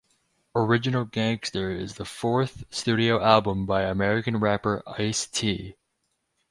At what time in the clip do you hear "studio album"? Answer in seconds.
2.73-3.67